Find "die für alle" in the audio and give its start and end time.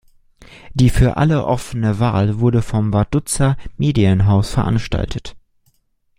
0.73-1.45